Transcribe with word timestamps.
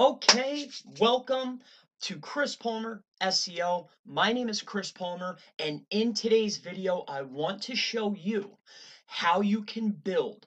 Okay, 0.00 0.70
welcome 1.00 1.60
to 2.02 2.20
Chris 2.20 2.54
Palmer 2.54 3.02
SEO. 3.20 3.88
My 4.06 4.32
name 4.32 4.48
is 4.48 4.62
Chris 4.62 4.92
Palmer, 4.92 5.38
and 5.58 5.84
in 5.90 6.14
today's 6.14 6.58
video, 6.58 7.02
I 7.08 7.22
want 7.22 7.62
to 7.62 7.74
show 7.74 8.14
you 8.14 8.56
how 9.06 9.40
you 9.40 9.64
can 9.64 9.90
build 9.90 10.46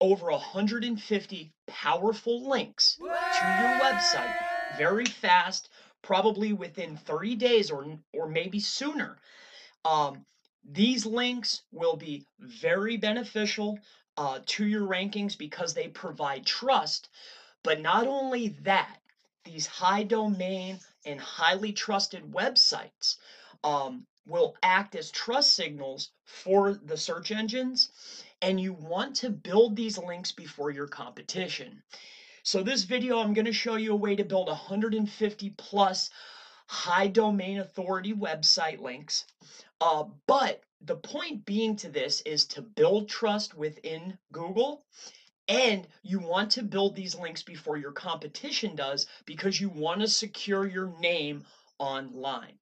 over 0.00 0.32
150 0.32 1.52
powerful 1.68 2.50
links 2.50 2.96
to 2.96 3.04
your 3.04 3.78
website 3.78 4.34
very 4.76 5.06
fast, 5.06 5.68
probably 6.02 6.52
within 6.52 6.96
30 6.96 7.36
days 7.36 7.70
or, 7.70 7.96
or 8.12 8.28
maybe 8.28 8.58
sooner. 8.58 9.18
Um, 9.84 10.26
these 10.68 11.06
links 11.06 11.62
will 11.70 11.96
be 11.96 12.26
very 12.40 12.96
beneficial 12.96 13.78
uh, 14.16 14.40
to 14.46 14.66
your 14.66 14.88
rankings 14.88 15.38
because 15.38 15.74
they 15.74 15.86
provide 15.86 16.44
trust. 16.44 17.08
But 17.62 17.80
not 17.80 18.06
only 18.06 18.48
that, 18.64 19.00
these 19.44 19.66
high 19.66 20.02
domain 20.04 20.80
and 21.04 21.20
highly 21.20 21.72
trusted 21.72 22.24
websites 22.32 23.16
um, 23.64 24.06
will 24.26 24.56
act 24.62 24.94
as 24.94 25.10
trust 25.10 25.54
signals 25.54 26.10
for 26.24 26.74
the 26.74 26.96
search 26.96 27.30
engines 27.30 27.90
and 28.42 28.60
you 28.60 28.72
want 28.72 29.16
to 29.16 29.30
build 29.30 29.76
these 29.76 29.98
links 29.98 30.32
before 30.32 30.70
your 30.70 30.86
competition. 30.86 31.82
So 32.42 32.62
this 32.62 32.84
video 32.84 33.18
I'm 33.18 33.34
going 33.34 33.44
to 33.44 33.52
show 33.52 33.76
you 33.76 33.92
a 33.92 33.96
way 33.96 34.16
to 34.16 34.24
build 34.24 34.48
150 34.48 35.50
plus 35.50 36.10
high 36.66 37.08
domain 37.08 37.58
authority 37.58 38.14
website 38.14 38.80
links. 38.80 39.26
Uh, 39.80 40.04
but 40.26 40.62
the 40.80 40.96
point 40.96 41.44
being 41.44 41.76
to 41.76 41.90
this 41.90 42.22
is 42.22 42.46
to 42.46 42.62
build 42.62 43.08
trust 43.08 43.54
within 43.54 44.16
Google 44.32 44.84
and 45.50 45.88
you 46.04 46.20
want 46.20 46.52
to 46.52 46.62
build 46.62 46.94
these 46.94 47.16
links 47.16 47.42
before 47.42 47.76
your 47.76 47.90
competition 47.90 48.76
does 48.76 49.06
because 49.26 49.60
you 49.60 49.68
want 49.68 50.00
to 50.00 50.06
secure 50.06 50.64
your 50.64 50.96
name 51.00 51.44
online. 51.80 52.52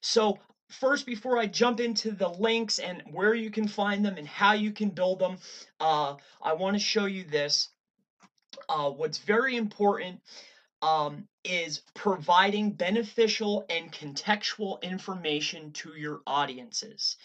So 0.00 0.38
first, 0.68 1.06
before 1.06 1.38
I 1.38 1.46
jump 1.46 1.80
into 1.80 2.12
the 2.12 2.28
links 2.28 2.78
and 2.78 3.02
where 3.10 3.34
you 3.34 3.50
can 3.50 3.66
find 3.66 4.04
them 4.04 4.16
and 4.16 4.28
how 4.28 4.52
you 4.52 4.70
can 4.70 4.90
build 4.90 5.18
them, 5.18 5.38
uh, 5.80 6.14
I 6.40 6.52
want 6.52 6.76
to 6.76 6.80
show 6.80 7.06
you 7.06 7.24
this. 7.24 7.68
Uh, 8.68 8.90
what's 8.90 9.18
very 9.18 9.56
important 9.56 10.20
um, 10.82 11.26
is 11.42 11.82
providing 11.94 12.70
beneficial 12.70 13.66
and 13.68 13.92
contextual 13.92 14.80
information 14.82 15.72
to 15.72 15.90
your 15.96 16.20
audiences. 16.28 17.16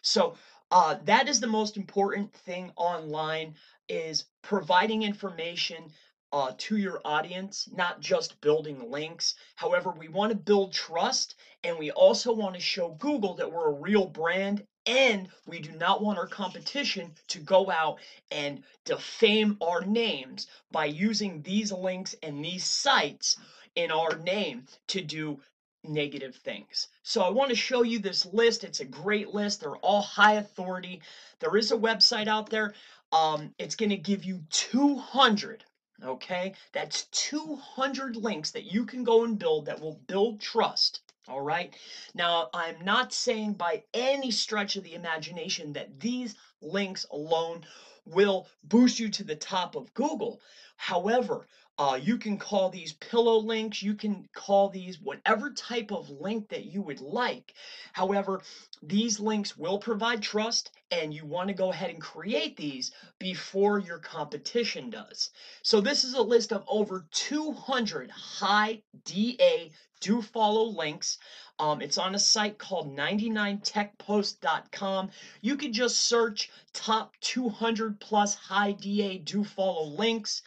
So 0.00 0.36
uh, 0.70 0.96
that 1.04 1.28
is 1.28 1.40
the 1.40 1.46
most 1.46 1.76
important 1.76 2.32
thing 2.32 2.72
online 2.76 3.54
is 3.88 4.24
providing 4.42 5.02
information 5.02 5.90
uh, 6.32 6.52
to 6.58 6.76
your 6.76 7.00
audience, 7.04 7.68
not 7.72 8.00
just 8.00 8.40
building 8.40 8.90
links. 8.90 9.36
However, 9.54 9.92
we 9.92 10.08
want 10.08 10.30
to 10.30 10.36
build 10.36 10.72
trust 10.72 11.36
and 11.62 11.78
we 11.78 11.92
also 11.92 12.32
want 12.32 12.56
to 12.56 12.60
show 12.60 12.90
Google 12.98 13.34
that 13.34 13.52
we're 13.52 13.68
a 13.68 13.80
real 13.80 14.06
brand 14.06 14.66
and 14.86 15.28
we 15.46 15.60
do 15.60 15.70
not 15.72 16.02
want 16.02 16.18
our 16.18 16.26
competition 16.26 17.14
to 17.28 17.38
go 17.38 17.70
out 17.70 18.00
and 18.32 18.64
defame 18.84 19.56
our 19.60 19.84
names 19.84 20.48
by 20.72 20.86
using 20.86 21.40
these 21.42 21.70
links 21.70 22.16
and 22.22 22.44
these 22.44 22.64
sites 22.64 23.38
in 23.76 23.92
our 23.92 24.16
name 24.18 24.66
to 24.88 25.00
do 25.00 25.40
negative 25.84 26.36
things. 26.36 26.88
So 27.02 27.22
I 27.22 27.30
want 27.30 27.50
to 27.50 27.56
show 27.56 27.82
you 27.82 27.98
this 27.98 28.26
list. 28.26 28.64
It's 28.64 28.80
a 28.80 28.84
great 28.84 29.34
list. 29.34 29.60
They're 29.60 29.76
all 29.76 30.02
high 30.02 30.34
authority. 30.34 31.02
There 31.40 31.56
is 31.56 31.72
a 31.72 31.76
website 31.76 32.28
out 32.28 32.50
there. 32.50 32.74
Um, 33.12 33.54
it's 33.58 33.76
going 33.76 33.90
to 33.90 33.96
give 33.96 34.24
you 34.24 34.42
200. 34.50 35.64
Okay, 36.02 36.54
that's 36.72 37.04
200 37.12 38.16
links 38.16 38.50
that 38.50 38.64
you 38.64 38.84
can 38.84 39.04
go 39.04 39.24
and 39.24 39.38
build 39.38 39.66
that 39.66 39.80
will 39.80 40.00
build 40.06 40.40
trust. 40.40 41.00
All 41.28 41.40
right. 41.40 41.74
Now, 42.14 42.50
I'm 42.52 42.84
not 42.84 43.12
saying 43.14 43.54
by 43.54 43.84
any 43.94 44.30
stretch 44.30 44.76
of 44.76 44.84
the 44.84 44.94
imagination 44.94 45.72
that 45.72 45.98
these 45.98 46.34
links 46.60 47.06
alone 47.10 47.64
will 48.04 48.48
boost 48.64 48.98
you 48.98 49.08
to 49.08 49.24
the 49.24 49.36
top 49.36 49.76
of 49.76 49.94
Google. 49.94 50.40
However, 50.76 51.46
uh, 51.76 51.98
you 52.00 52.18
can 52.18 52.38
call 52.38 52.70
these 52.70 52.92
pillow 52.92 53.38
links, 53.38 53.82
you 53.82 53.94
can 53.94 54.28
call 54.32 54.68
these 54.68 55.00
whatever 55.00 55.50
type 55.50 55.90
of 55.90 56.08
link 56.08 56.48
that 56.48 56.66
you 56.66 56.80
would 56.80 57.00
like. 57.00 57.52
However, 57.92 58.42
these 58.80 59.18
links 59.18 59.56
will 59.56 59.78
provide 59.78 60.22
trust 60.22 60.70
and 60.92 61.12
you 61.12 61.26
want 61.26 61.48
to 61.48 61.54
go 61.54 61.72
ahead 61.72 61.90
and 61.90 62.00
create 62.00 62.56
these 62.56 62.92
before 63.18 63.80
your 63.80 63.98
competition 63.98 64.88
does. 64.88 65.30
So 65.62 65.80
this 65.80 66.04
is 66.04 66.14
a 66.14 66.22
list 66.22 66.52
of 66.52 66.62
over 66.68 67.08
200 67.10 68.08
high 68.10 68.82
DA 69.04 69.72
do 70.00 70.22
follow 70.22 70.64
links. 70.64 71.18
Um, 71.58 71.82
it's 71.82 71.98
on 71.98 72.14
a 72.14 72.20
site 72.20 72.58
called 72.58 72.96
99techpost.com. 72.96 75.10
You 75.40 75.56
can 75.56 75.72
just 75.72 75.98
search 76.00 76.50
top 76.72 77.14
200 77.20 77.98
plus 77.98 78.36
high 78.36 78.72
DA 78.72 79.18
do 79.18 79.42
follow 79.42 79.86
links. 79.86 80.42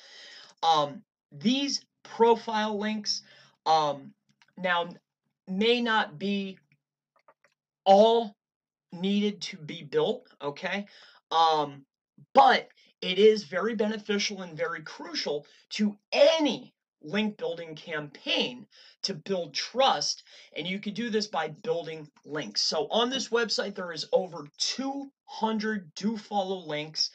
Um, 0.64 1.04
these 1.32 1.84
profile 2.04 2.78
links 2.78 3.22
um, 3.66 4.14
now 4.58 4.90
may 5.48 5.82
not 5.82 6.18
be 6.18 6.58
all 7.86 8.36
needed 8.92 9.42
to 9.42 9.58
be 9.58 9.84
built, 9.84 10.28
okay? 10.42 10.86
Um, 11.32 11.86
but 12.34 12.70
it 13.02 13.20
is 13.20 13.44
very 13.44 13.76
beneficial 13.76 14.42
and 14.42 14.58
very 14.58 14.82
crucial 14.82 15.46
to 15.72 15.98
any 16.12 16.74
link 17.02 17.38
building 17.38 17.76
campaign 17.76 18.66
to 19.04 19.14
build 19.14 19.54
trust 19.54 20.24
and 20.56 20.66
you 20.66 20.80
can 20.80 20.94
do 20.94 21.12
this 21.12 21.28
by 21.28 21.48
building 21.48 22.10
links 22.26 22.62
so 22.62 22.88
on 22.90 23.10
this 23.10 23.30
website 23.30 23.76
there 23.76 23.92
is 23.92 24.08
over 24.12 24.48
200 24.58 25.94
do 25.94 26.18
follow 26.18 26.58
links 26.58 27.12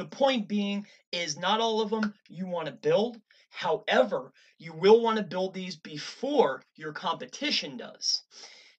the 0.00 0.16
point 0.16 0.48
being 0.48 0.86
is 1.12 1.38
not 1.38 1.60
all 1.60 1.80
of 1.80 1.90
them 1.90 2.14
you 2.28 2.46
want 2.46 2.66
to 2.66 2.72
build 2.72 3.20
However, 3.52 4.32
you 4.58 4.72
will 4.72 5.00
want 5.00 5.16
to 5.18 5.24
build 5.24 5.54
these 5.54 5.76
before 5.76 6.64
your 6.76 6.92
competition 6.92 7.76
does. 7.76 8.22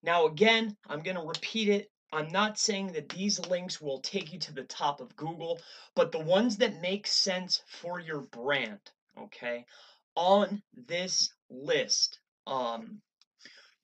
Now, 0.02 0.26
again, 0.26 0.78
I'm 0.88 1.04
going 1.04 1.18
to 1.18 1.24
repeat 1.24 1.68
it. 1.68 1.92
I'm 2.14 2.30
not 2.30 2.58
saying 2.58 2.94
that 2.94 3.10
these 3.10 3.40
links 3.48 3.82
will 3.82 4.00
take 4.00 4.32
you 4.34 4.40
to 4.40 4.54
the 4.54 4.64
top 4.64 5.02
of 5.02 5.16
Google, 5.16 5.62
but 5.94 6.12
the 6.12 6.20
ones 6.20 6.58
that 6.58 6.82
make 6.82 7.06
sense 7.06 7.62
for 7.68 8.00
your 8.00 8.22
brand, 8.22 8.80
okay, 9.18 9.66
on 10.16 10.64
this 10.74 11.34
list. 11.50 12.20
Um, 12.48 13.02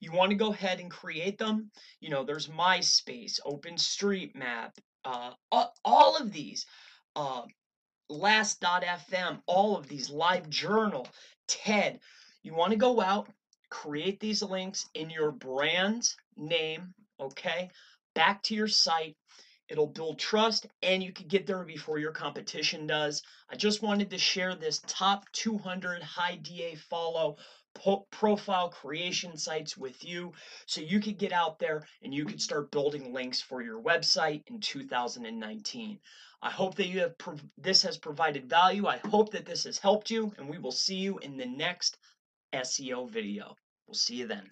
you 0.00 0.12
want 0.12 0.30
to 0.30 0.36
go 0.36 0.52
ahead 0.52 0.80
and 0.80 0.90
create 0.90 1.38
them. 1.38 1.70
You 2.00 2.08
know, 2.10 2.24
there's 2.24 2.48
MySpace, 2.48 3.40
OpenStreetMap, 3.46 4.72
uh, 5.04 5.34
all 5.84 6.16
of 6.16 6.32
these. 6.32 6.66
Uh, 7.18 7.42
Last.fm, 8.08 9.42
all 9.46 9.76
of 9.76 9.88
these, 9.88 10.08
Live 10.08 10.48
Journal, 10.48 11.08
TED. 11.48 11.98
You 12.44 12.54
want 12.54 12.70
to 12.70 12.78
go 12.78 13.00
out, 13.00 13.28
create 13.70 14.20
these 14.20 14.40
links 14.40 14.86
in 14.94 15.10
your 15.10 15.32
brand's 15.32 16.16
name, 16.36 16.94
okay? 17.18 17.70
Back 18.14 18.44
to 18.44 18.54
your 18.54 18.68
site. 18.68 19.16
It'll 19.68 19.88
build 19.88 20.20
trust 20.20 20.66
and 20.80 21.02
you 21.02 21.12
can 21.12 21.26
get 21.26 21.44
there 21.44 21.64
before 21.64 21.98
your 21.98 22.12
competition 22.12 22.86
does. 22.86 23.20
I 23.50 23.56
just 23.56 23.82
wanted 23.82 24.10
to 24.10 24.18
share 24.18 24.54
this 24.54 24.80
top 24.86 25.24
200 25.32 26.00
high 26.00 26.36
DA 26.36 26.76
follow 26.76 27.36
profile 28.10 28.68
creation 28.68 29.36
sites 29.36 29.76
with 29.76 30.04
you 30.04 30.32
so 30.66 30.80
you 30.80 31.00
could 31.00 31.18
get 31.18 31.32
out 31.32 31.58
there 31.58 31.86
and 32.02 32.12
you 32.12 32.24
could 32.24 32.40
start 32.40 32.70
building 32.70 33.12
links 33.12 33.40
for 33.40 33.62
your 33.62 33.80
website 33.80 34.42
in 34.46 34.60
2019. 34.60 35.98
I 36.40 36.50
hope 36.50 36.76
that 36.76 36.86
you 36.86 37.00
have 37.00 37.14
this 37.56 37.82
has 37.82 37.98
provided 37.98 38.48
value. 38.48 38.86
I 38.86 38.98
hope 38.98 39.30
that 39.32 39.46
this 39.46 39.64
has 39.64 39.78
helped 39.78 40.10
you 40.10 40.32
and 40.38 40.48
we 40.48 40.58
will 40.58 40.72
see 40.72 40.96
you 40.96 41.18
in 41.18 41.36
the 41.36 41.46
next 41.46 41.98
SEO 42.52 43.10
video. 43.10 43.54
We'll 43.86 43.94
see 43.94 44.16
you 44.16 44.26
then. 44.26 44.50